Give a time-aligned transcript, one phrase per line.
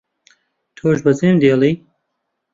[0.75, 1.73] تۆش بەجێم دێڵی